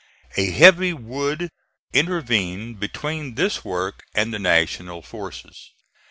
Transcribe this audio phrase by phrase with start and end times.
[0.35, 1.49] A heavy wood
[1.93, 5.69] intervened between this work and the National forces.